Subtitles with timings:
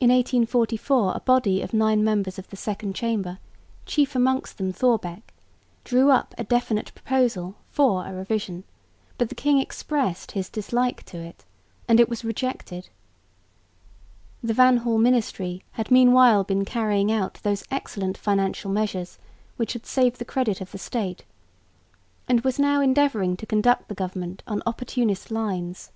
[0.00, 3.38] In 1844 a body of nine members of the Second Chamber,
[3.86, 5.32] chief amongst them Thorbecke,
[5.84, 8.64] drew up a definite proposal for a revision;
[9.16, 11.44] but the king expressed his dislike to it,
[11.86, 12.88] and it was rejected.
[14.42, 19.20] The Van Hall ministry had meanwhile been carrying out those excellent financial measures
[19.56, 21.24] which had saved the credit of the State,
[22.26, 25.92] and was now endeavouring to conduct the government on opportunist lines.